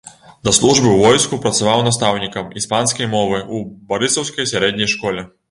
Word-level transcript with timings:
Да 0.47 0.51
службы 0.59 0.87
ў 0.91 1.01
войску 1.11 1.37
працаваў 1.43 1.83
настаўнікам 1.89 2.49
іспанскай 2.63 3.11
мовы 3.15 3.37
ў 3.43 3.61
барысаўскай 3.93 4.51
сярэдняй 4.55 4.93
школе. 4.97 5.29